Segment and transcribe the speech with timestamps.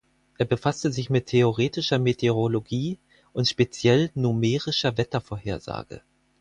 [0.39, 2.97] Er befasste sich mit theoretischer Meteorologie
[3.33, 6.01] und speziell numerischer Wettervorhersage.